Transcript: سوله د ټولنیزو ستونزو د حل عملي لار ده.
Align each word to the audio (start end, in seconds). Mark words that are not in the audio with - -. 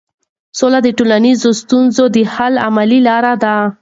سوله 0.59 0.79
د 0.83 0.87
ټولنیزو 0.97 1.49
ستونزو 1.61 2.03
د 2.15 2.17
حل 2.33 2.53
عملي 2.67 2.99
لار 3.07 3.25
ده. 3.43 3.55